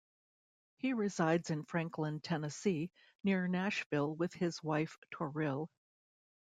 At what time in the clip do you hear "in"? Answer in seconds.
1.51-1.61